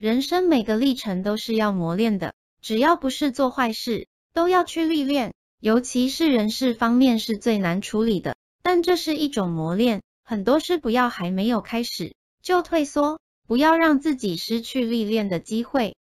[0.00, 8.34] 人生每个历程都是要磨练的只要不是做坏事都要去历练尤其是人事方面是最难处理的。
[8.62, 15.94] 但这是一种磨练很多事不要还没有开始就退缩不要让自己失去历练的机会